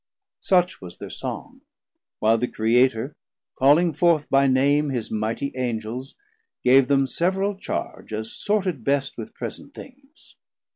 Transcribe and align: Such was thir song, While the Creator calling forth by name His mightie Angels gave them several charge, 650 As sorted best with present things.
Such 0.41 0.81
was 0.81 0.95
thir 0.95 1.11
song, 1.11 1.61
While 2.17 2.39
the 2.39 2.47
Creator 2.47 3.15
calling 3.55 3.93
forth 3.93 4.27
by 4.31 4.47
name 4.47 4.89
His 4.89 5.11
mightie 5.11 5.51
Angels 5.55 6.15
gave 6.63 6.87
them 6.87 7.05
several 7.05 7.53
charge, 7.53 8.09
650 8.09 8.19
As 8.21 8.33
sorted 8.33 8.83
best 8.83 9.15
with 9.19 9.35
present 9.35 9.75
things. 9.75 10.37